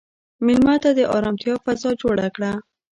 مېلمه 0.45 0.75
ته 0.83 0.89
د 0.97 0.99
ارامتیا 1.15 1.55
فضا 1.63 1.89
جوړ 2.01 2.15
کړه. 2.35 2.51